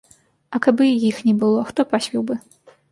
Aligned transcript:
А 0.57 0.61
каб 0.67 0.81
і 0.87 0.89
іх 1.11 1.21
не 1.29 1.37
было, 1.45 1.59
хто 1.69 1.89
пасвіў 1.95 2.21
бы? 2.31 2.43